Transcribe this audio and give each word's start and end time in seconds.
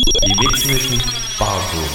Die 0.00 0.34
Barroom. 1.38 1.88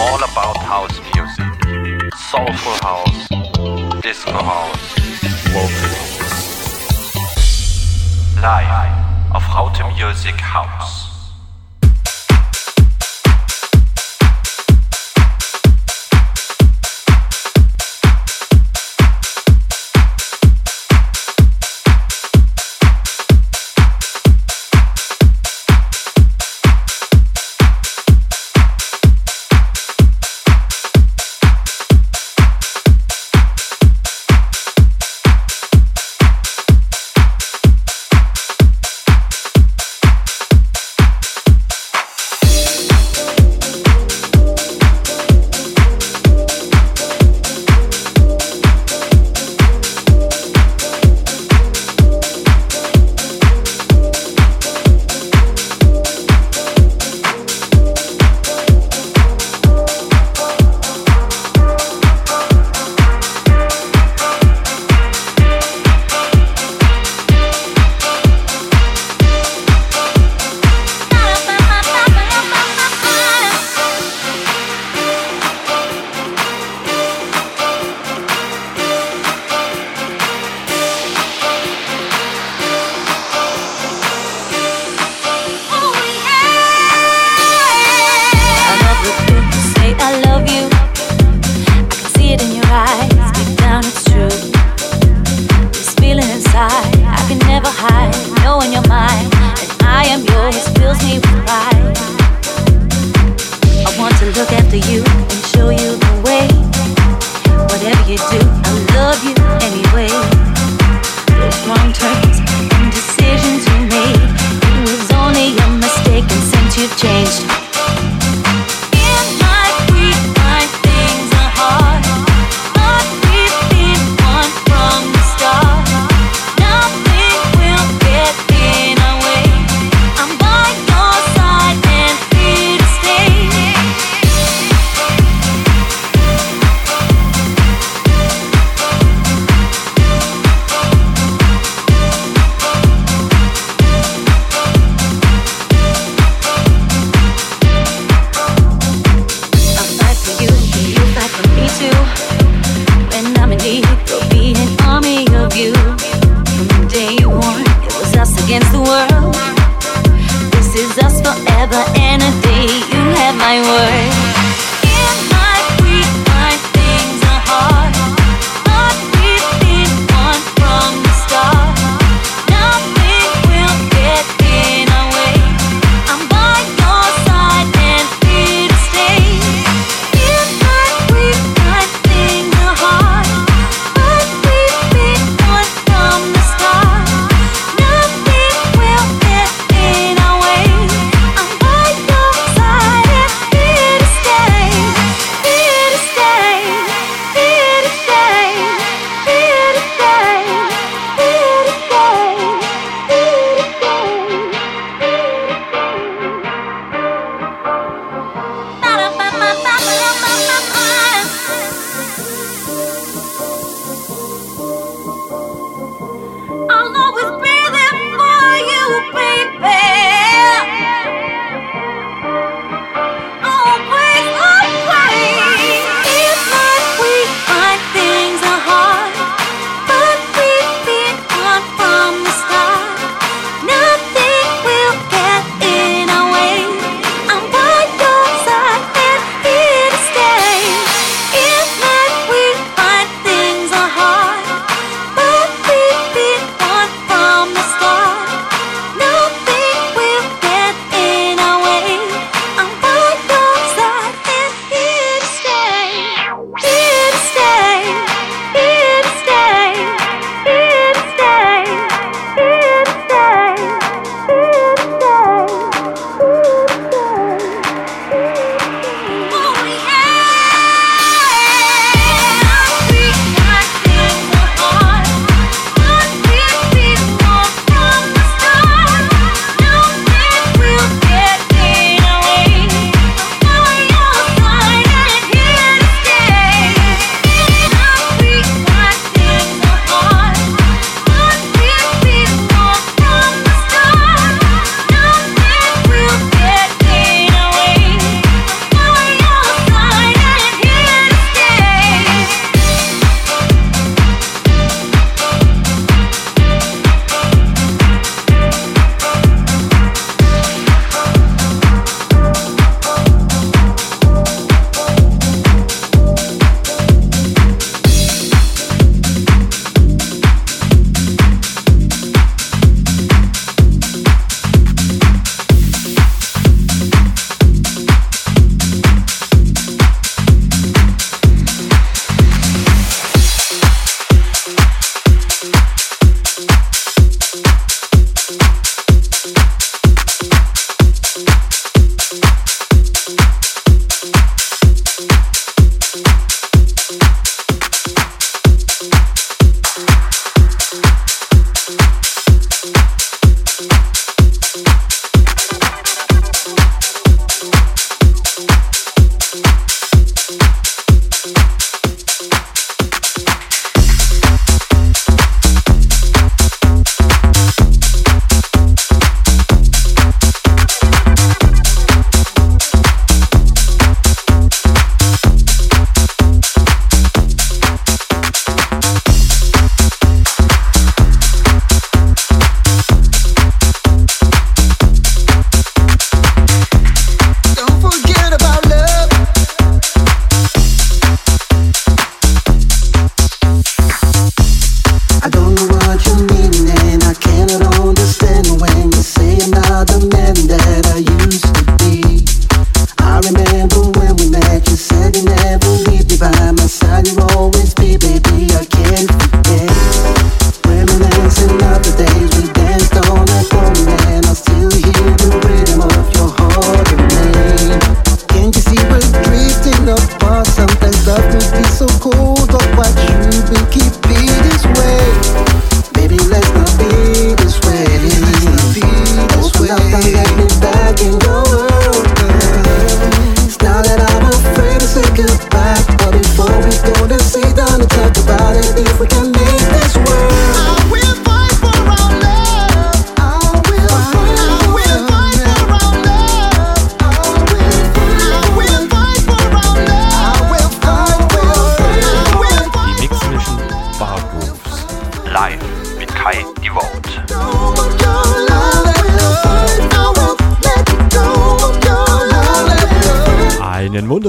all 0.00 0.22
about 0.24 0.56
house 0.58 1.00
music. 1.14 1.46
Soulful 2.30 2.72
house, 2.82 3.28
disco 4.02 4.32
house, 4.32 4.94
vocal 5.52 5.92
house. 5.98 6.48
Live 8.40 9.34
auf 9.34 9.54
Raute 9.54 9.84
Music 9.96 10.40
House. 10.40 11.07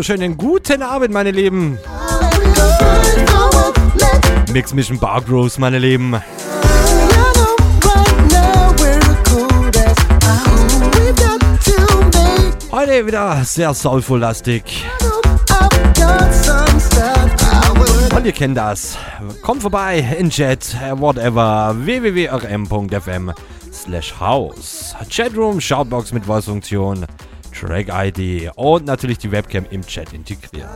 Wunderschönen 0.09 0.38
guten 0.38 0.81
Abend, 0.81 1.13
meine 1.13 1.29
Lieben. 1.29 1.77
Mix 4.51 4.73
Mission 4.73 4.97
Bargrows, 4.97 5.59
meine 5.59 5.77
Lieben. 5.77 6.15
Heute 12.71 13.06
wieder 13.06 13.44
sehr 13.44 13.71
soulful-lastig. 13.75 14.63
Und 18.15 18.25
ihr 18.25 18.31
kennt 18.31 18.57
das. 18.57 18.97
Kommt 19.44 19.61
vorbei 19.61 20.00
in 20.17 20.31
Chat, 20.31 20.75
whatever, 20.95 21.75
www.rm.fm 21.77 23.31
slash 23.71 24.19
house. 24.19 24.95
Chatroom, 25.11 25.61
Shoutbox 25.61 26.11
mit 26.13 26.25
Voice-Funktion. 26.25 27.06
Track-ID 27.59 28.51
und 28.56 28.85
natürlich 28.85 29.17
die 29.17 29.31
Webcam 29.31 29.65
im 29.69 29.85
Chat 29.85 30.13
integriert. 30.13 30.69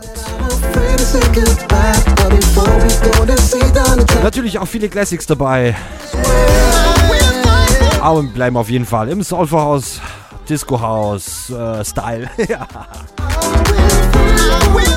Natürlich 4.22 4.60
auch 4.60 4.68
viele 4.68 4.90
Classics 4.90 5.26
dabei. 5.26 5.76
Aber 8.02 8.22
wir 8.24 8.30
bleiben 8.30 8.58
auf 8.58 8.70
jeden 8.70 8.86
Fall 8.86 9.08
im 9.10 9.24
Soulful-Haus, 9.24 10.02
Disco-Haus, 10.50 11.50
äh, 11.50 11.86
Style. 11.86 12.30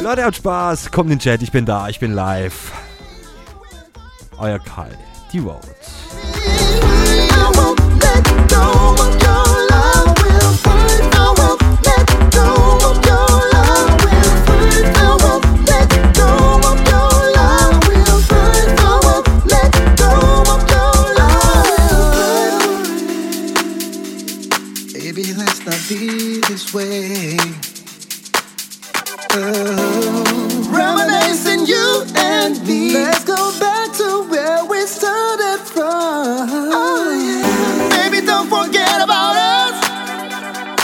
Leute, 0.02 0.24
habt 0.24 0.36
Spaß, 0.36 0.90
kommt 0.90 1.10
in 1.10 1.18
den 1.18 1.22
Chat, 1.22 1.42
ich 1.42 1.52
bin 1.52 1.64
da, 1.66 1.88
ich 1.88 2.00
bin 2.00 2.12
live. 2.12 2.72
Euer 4.38 4.58
Kai, 4.58 4.90
die 5.32 5.38
Road. 5.38 5.60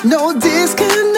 No 0.05 0.33
disconnect. 0.33 1.12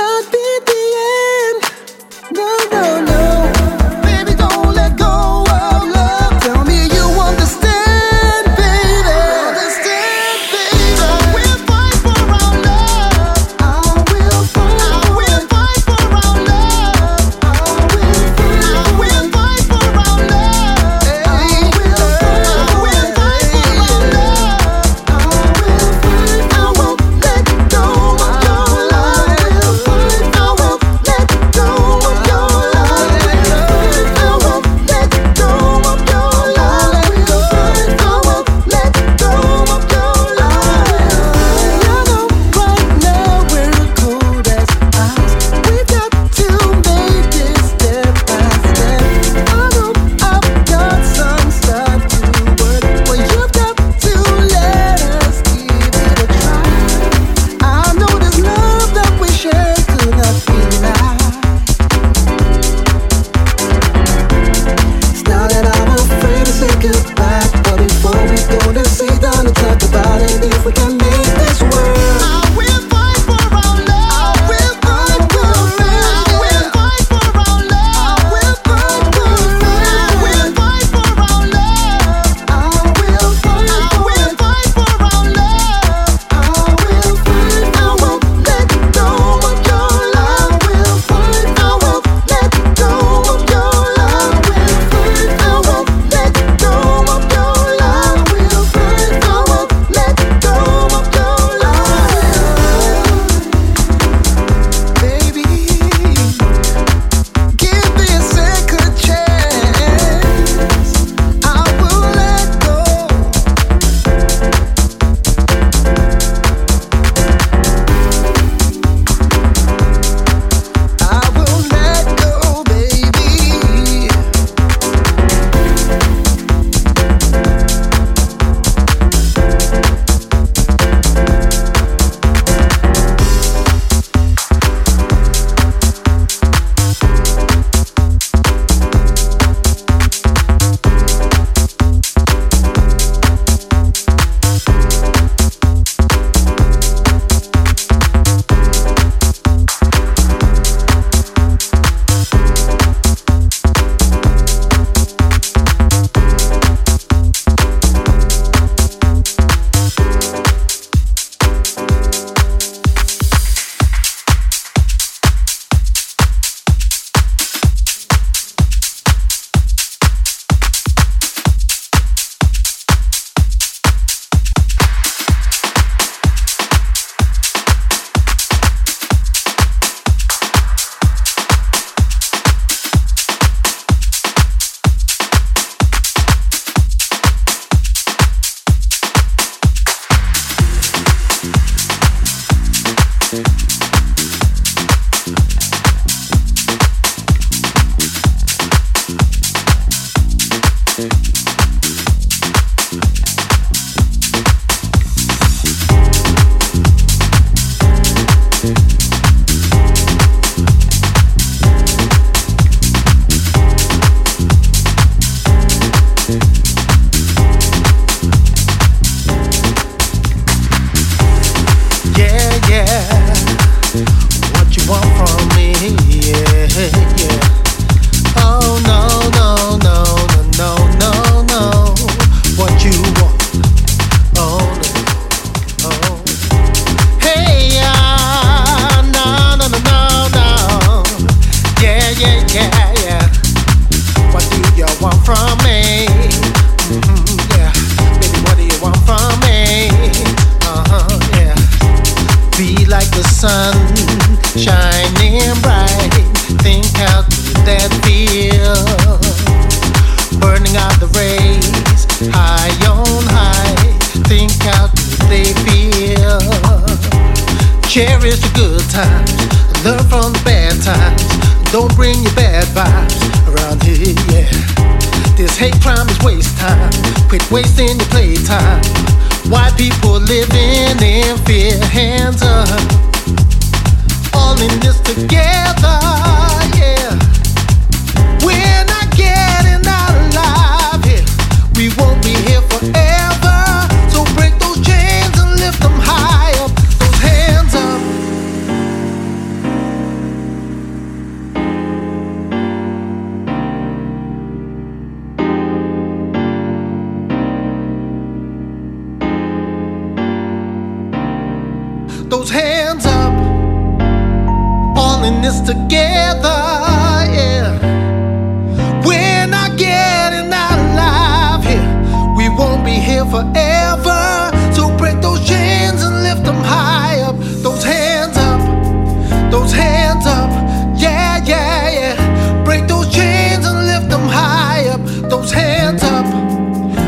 those 335.36 335.50
hands 335.50 336.02
up, 336.04 336.26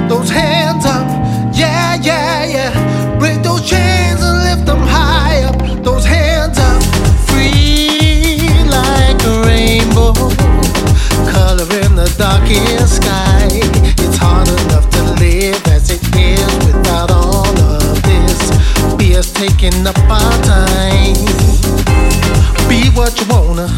those 0.09 0.29
hands 0.29 0.85
up. 0.85 1.07
Yeah, 1.55 1.95
yeah, 2.03 2.45
yeah. 2.45 3.19
Break 3.21 3.41
those 3.45 3.63
chains 3.63 4.21
and 4.21 4.39
lift 4.47 4.67
them 4.67 4.81
high 4.81 5.45
up, 5.45 5.85
those 5.85 6.05
hands 6.05 6.59
up. 6.59 6.83
Free 7.29 8.51
like 8.79 9.21
a 9.33 9.35
rainbow, 9.47 10.13
color 11.31 11.69
in 11.83 11.95
the 11.95 12.13
darkest 12.19 12.97
sky. 12.97 13.47
It's 14.03 14.17
hard 14.17 14.49
enough 14.49 14.91
to 14.91 15.03
live 15.23 15.65
as 15.69 15.91
it 15.91 16.03
is 16.17 16.53
without 16.67 17.13
all 17.13 17.47
of 17.47 18.03
this. 18.03 18.51
BS 18.99 19.33
taking 19.35 19.87
up 19.87 19.99
our 20.11 20.37
time. 20.43 21.15
Be 22.69 22.91
what 22.99 23.15
you 23.21 23.27
wanna, 23.31 23.69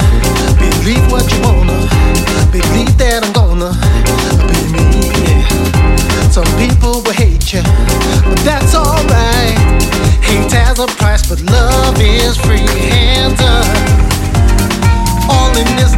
believe 0.59 1.13
what 1.13 1.31
you 1.33 1.43
want 1.43 1.58
His 12.09 12.37
free 12.39 12.67
hands 12.89 13.41
up. 13.41 13.67
All 15.31 15.51
in 15.57 15.69
this 15.77 15.98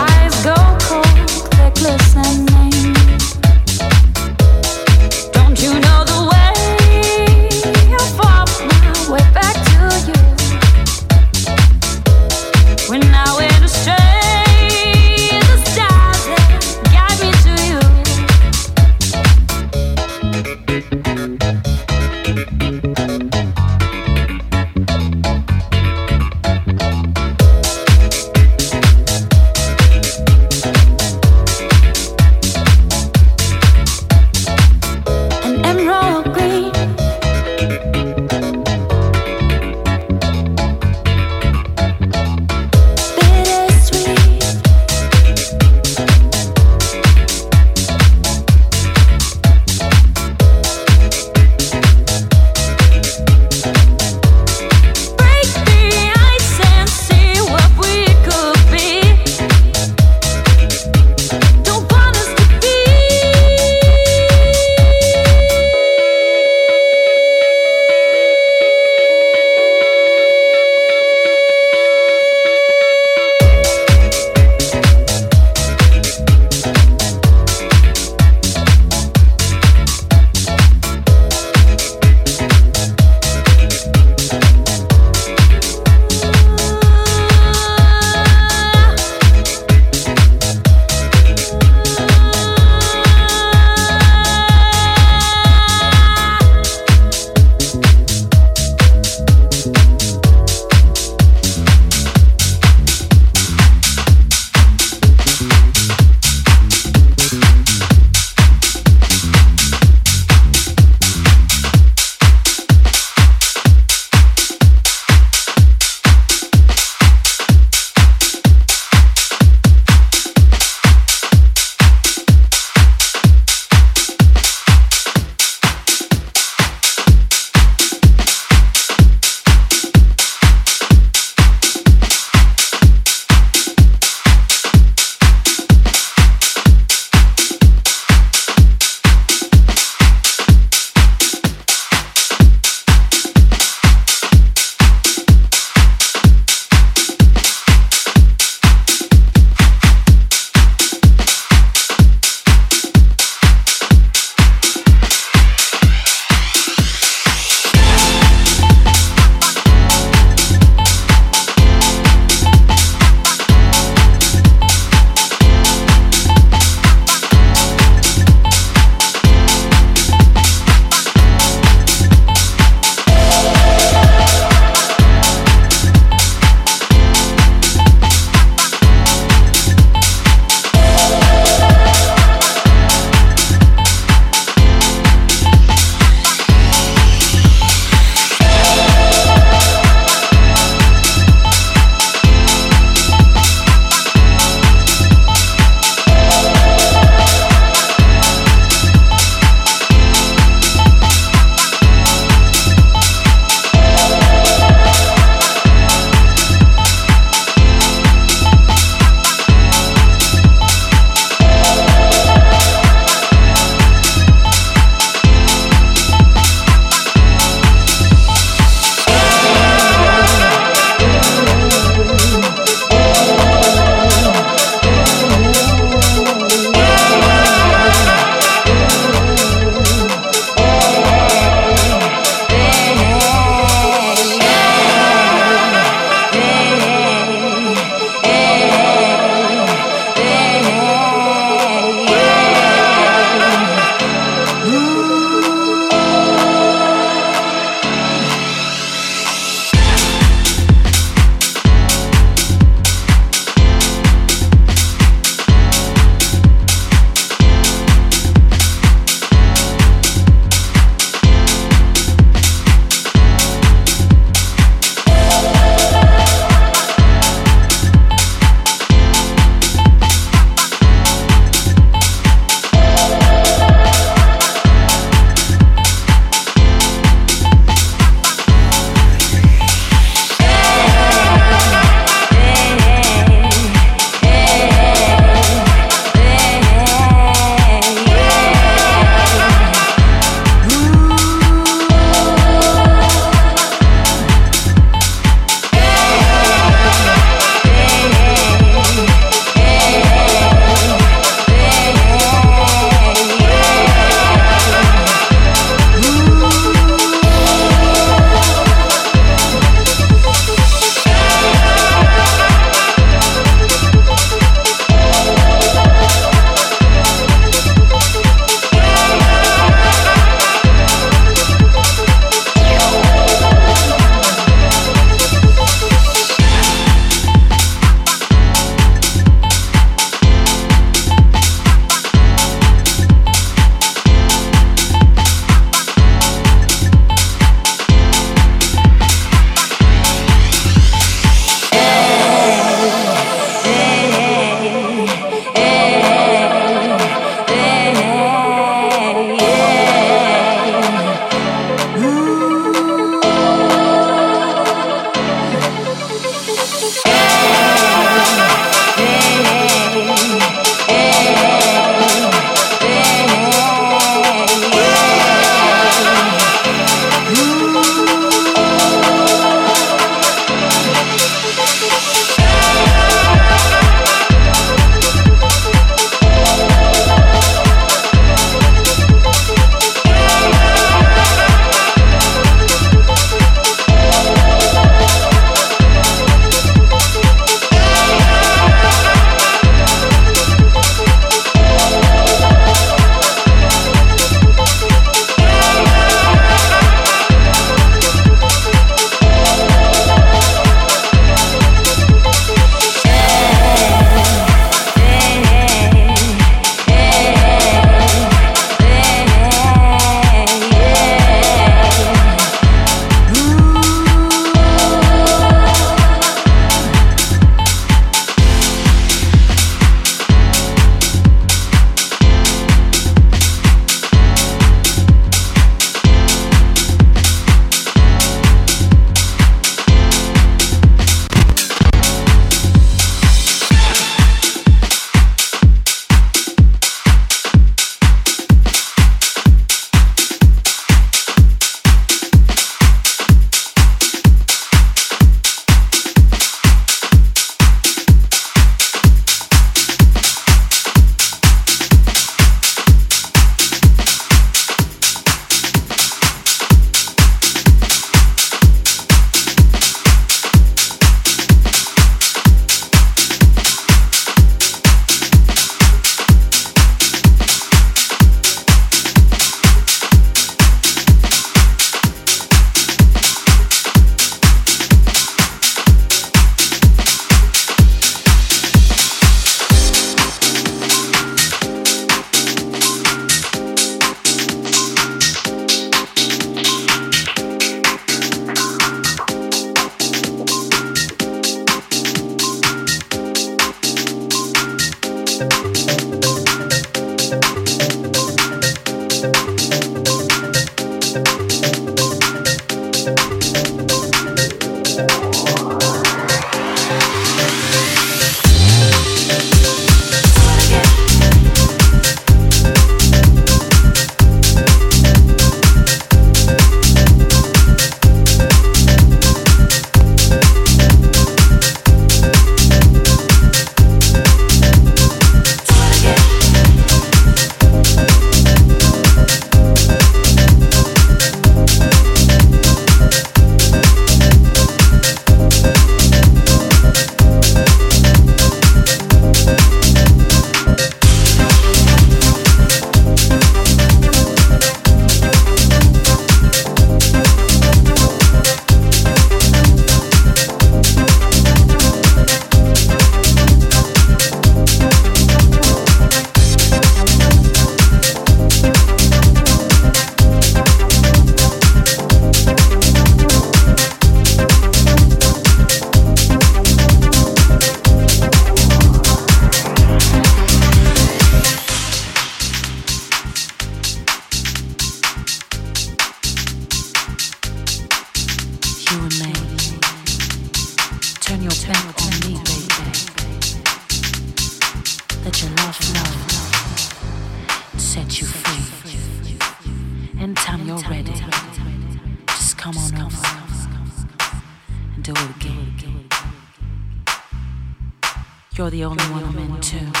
You're 598.60 598.68
the 598.68 598.84
only 598.84 599.04
one 599.04 599.24
I'm 599.24 599.38
to 599.62 600.00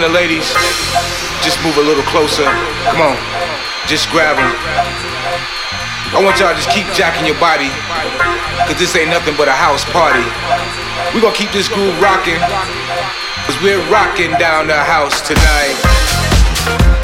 the 0.00 0.08
ladies, 0.08 0.52
just 1.42 1.62
move 1.62 1.76
a 1.76 1.80
little 1.80 2.02
closer. 2.04 2.44
Come 2.90 3.00
on, 3.00 3.16
just 3.86 4.10
grab 4.10 4.36
them. 4.36 4.52
I 6.12 6.22
want 6.22 6.38
y'all 6.38 6.50
to 6.50 6.56
just 6.56 6.70
keep 6.70 6.86
jacking 6.92 7.26
your 7.26 7.38
body, 7.38 7.70
cause 8.66 8.78
this 8.78 8.96
ain't 8.96 9.10
nothing 9.10 9.36
but 9.36 9.48
a 9.48 9.52
house 9.52 9.84
party. 9.92 10.24
we 11.14 11.20
gonna 11.20 11.34
keep 11.34 11.52
this 11.52 11.68
groove 11.68 11.98
rocking, 12.00 12.40
cause 13.46 13.56
we're 13.62 13.82
rocking 13.90 14.32
down 14.38 14.66
the 14.66 14.76
house 14.76 15.20
tonight. 15.20 16.95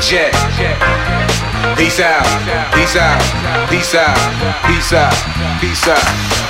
Jet. 0.00 0.32
Peace 1.76 2.00
out, 2.00 2.24
peace 2.74 2.96
out, 2.96 3.68
peace 3.70 3.94
out, 3.94 4.16
peace 4.66 4.92
out, 4.92 5.60
peace 5.60 5.88
out. 5.88 6.47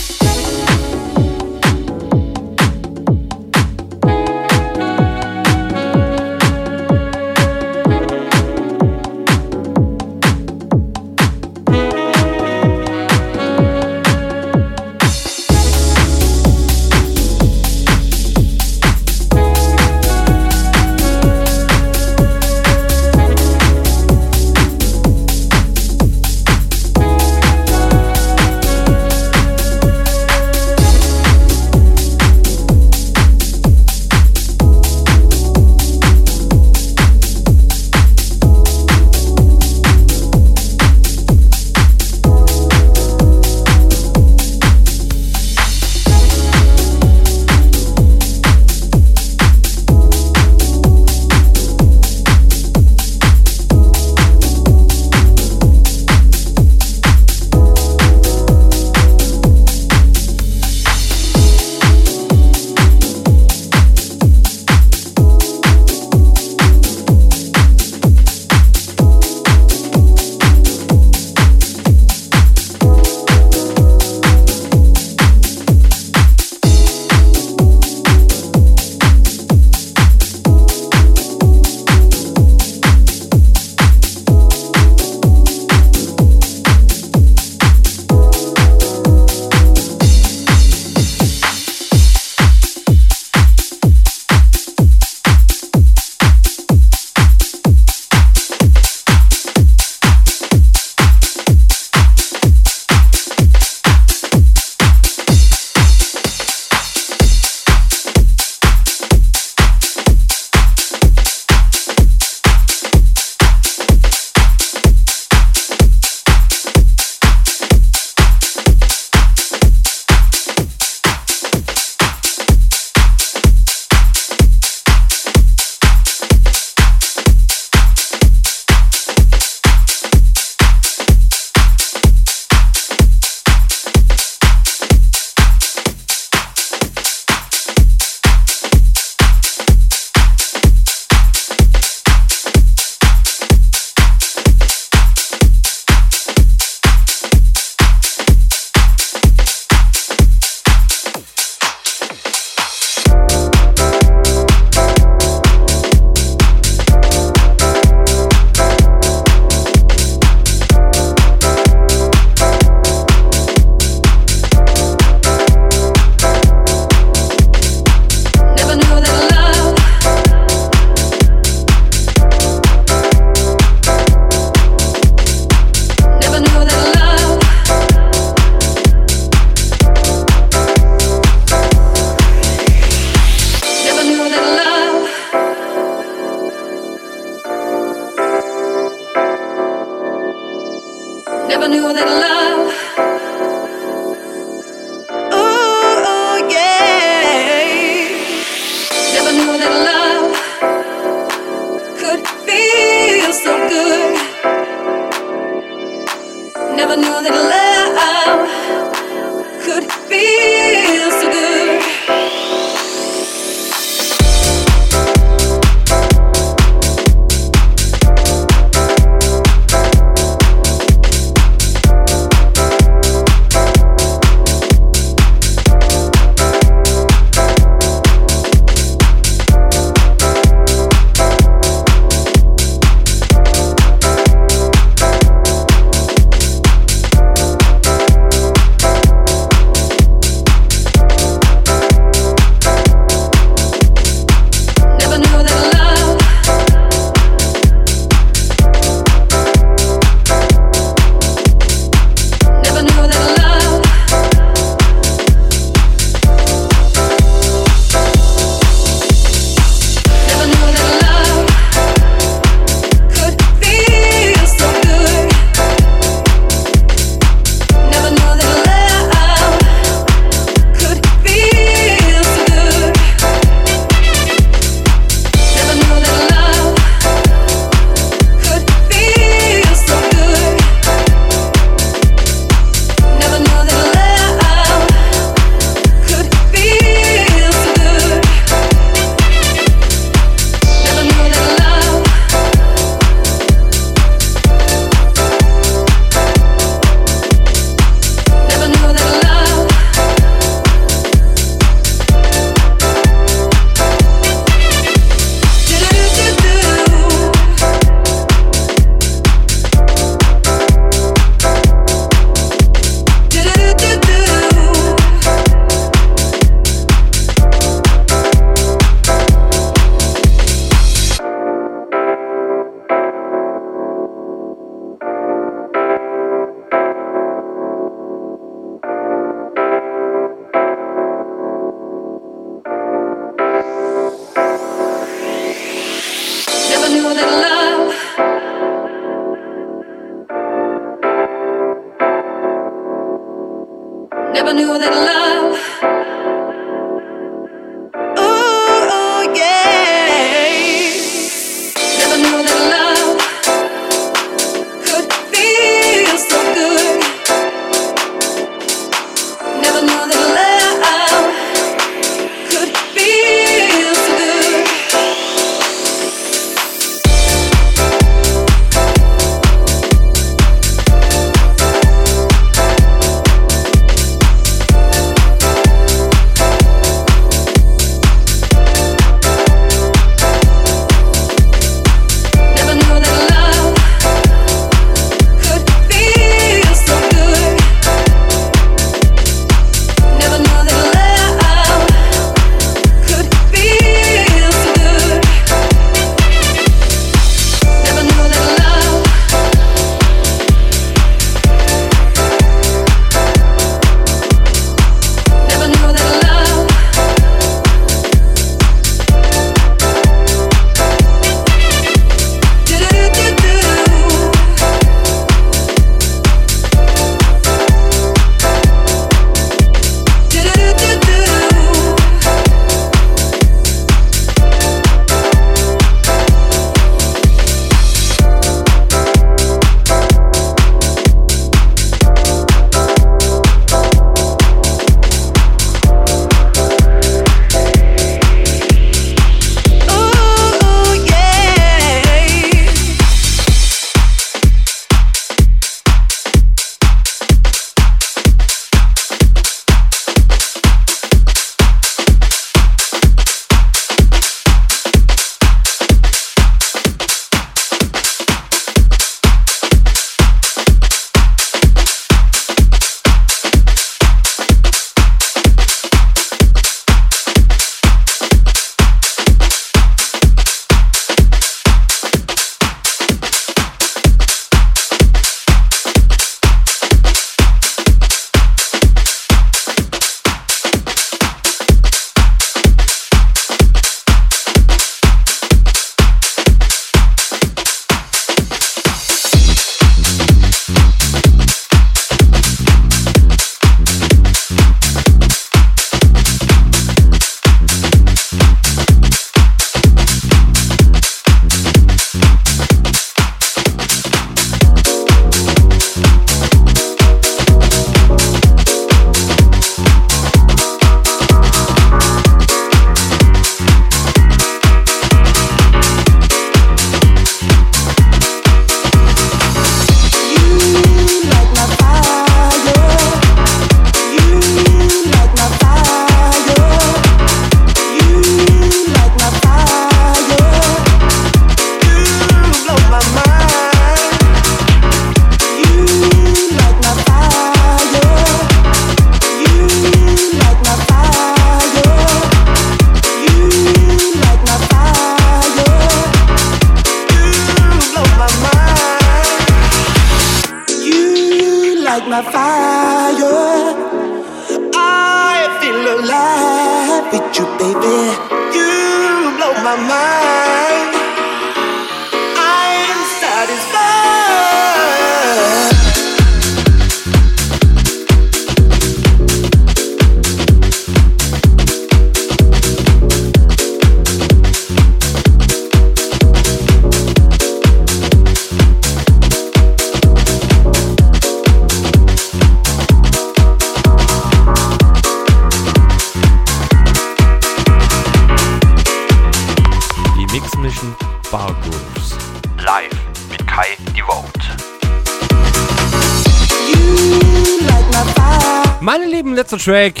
Track. 599.58 600.00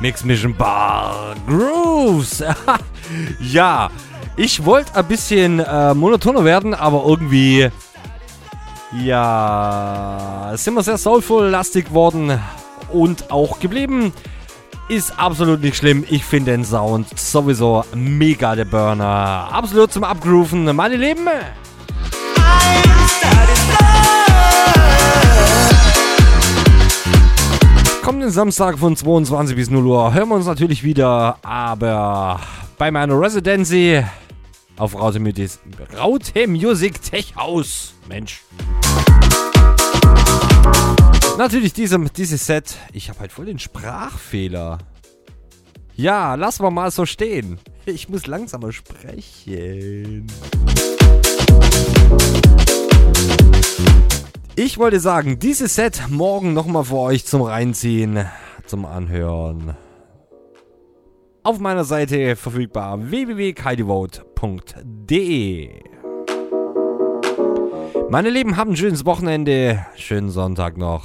Mix 0.00 0.24
Mission 0.24 0.54
Bar 0.54 1.34
Grooves. 1.46 2.42
ja, 3.40 3.90
ich 4.36 4.64
wollte 4.64 4.94
ein 4.94 5.04
bisschen 5.06 5.60
äh, 5.60 5.92
monotoner 5.92 6.44
werden, 6.44 6.74
aber 6.74 7.04
irgendwie. 7.06 7.68
Ja, 9.02 10.52
sind 10.54 10.74
wir 10.74 10.82
sehr 10.82 10.96
soulful-lastig 10.96 11.92
worden 11.92 12.40
und 12.90 13.30
auch 13.30 13.60
geblieben. 13.60 14.12
Ist 14.88 15.18
absolut 15.18 15.60
nicht 15.60 15.76
schlimm. 15.76 16.04
Ich 16.08 16.24
finde 16.24 16.52
den 16.52 16.64
Sound 16.64 17.18
sowieso 17.18 17.84
mega 17.94 18.56
der 18.56 18.64
Burner. 18.64 19.48
Absolut 19.52 19.92
zum 19.92 20.04
Abgrooven. 20.04 20.74
Meine 20.74 20.96
Lieben. 20.96 21.28
Kommenden 28.28 28.52
Samstag 28.52 28.78
von 28.78 28.94
22 28.94 29.56
bis 29.56 29.70
0 29.70 29.86
Uhr 29.86 30.12
hören 30.12 30.28
wir 30.28 30.34
uns 30.34 30.44
natürlich 30.44 30.84
wieder, 30.84 31.38
aber 31.42 32.38
bei 32.76 32.90
meiner 32.90 33.18
Residency 33.18 34.04
auf 34.76 34.94
Raute, 34.94 35.18
Raute 35.98 36.46
Music 36.46 37.00
Tech 37.00 37.34
House. 37.36 37.94
Mensch. 38.06 38.42
Natürlich 41.38 41.72
diese, 41.72 41.98
dieses 41.98 42.44
Set. 42.44 42.76
Ich 42.92 43.08
habe 43.08 43.20
halt 43.20 43.32
voll 43.32 43.46
den 43.46 43.58
Sprachfehler. 43.58 44.76
Ja, 45.96 46.34
lassen 46.34 46.64
wir 46.64 46.70
mal 46.70 46.90
so 46.90 47.06
stehen. 47.06 47.58
Ich 47.86 48.10
muss 48.10 48.26
langsamer 48.26 48.72
sprechen. 48.72 50.26
Ich 54.60 54.76
wollte 54.76 54.98
sagen, 54.98 55.38
dieses 55.38 55.76
Set 55.76 56.02
morgen 56.10 56.52
nochmal 56.52 56.82
für 56.82 56.96
euch 56.96 57.24
zum 57.24 57.42
Reinziehen, 57.42 58.26
zum 58.66 58.86
Anhören. 58.86 59.76
Auf 61.44 61.60
meiner 61.60 61.84
Seite 61.84 62.34
verfügbar 62.34 63.08
www.kaidevote.de 63.08 65.70
Meine 68.10 68.30
Lieben, 68.30 68.56
habt 68.56 68.72
ein 68.72 68.76
schönes 68.76 69.06
Wochenende, 69.06 69.86
schönen 69.94 70.30
Sonntag 70.30 70.76
noch. 70.76 71.04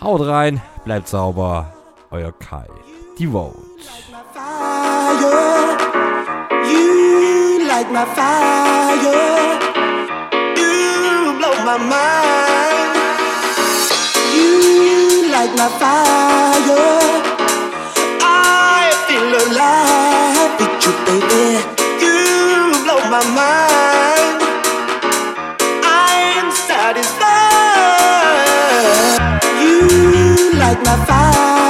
Haut 0.00 0.22
rein, 0.22 0.62
bleibt 0.86 1.08
sauber, 1.08 1.74
euer 2.10 2.32
Kai. 2.32 2.64
Fire. 3.18 3.52
You 6.64 7.58
light 7.68 7.92
my 7.92 8.06
fire. 8.14 9.67
My 11.68 11.76
mind. 11.76 12.96
You 14.34 15.28
light 15.30 15.52
my 15.54 15.68
fire. 15.80 17.22
I 18.22 18.88
feel 19.06 19.30
alive 19.44 20.52
with 20.60 20.84
you, 20.84 20.92
baby. 21.04 21.46
You 22.00 22.18
blow 22.84 23.00
my 23.14 23.22
mind. 23.36 24.38
I'm 25.84 26.48
satisfied. 26.52 27.28
You 29.60 29.76
light 30.58 30.80
my 30.86 30.96
fire. 31.04 31.67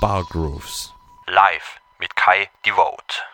Die 0.00 0.06
Mix 0.06 0.12
Mission 0.12 0.24
Bar 0.24 0.24
Grooves. 0.24 0.94
Live 1.26 1.80
mit 1.98 2.16
Kai 2.16 2.48
Devote. 2.64 3.29